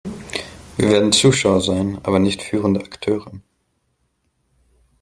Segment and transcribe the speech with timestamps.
[0.77, 3.31] Wir werden Zuschauer sein, aber nicht führende Akteure.